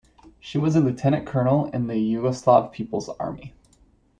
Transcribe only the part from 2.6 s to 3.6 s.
People's Army.